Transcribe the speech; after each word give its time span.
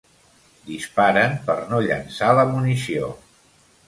Disparen 0.69 1.35
per 1.49 1.57
no 1.73 1.81
llençar 1.87 2.31
la 2.39 2.47
munició. 2.55 3.11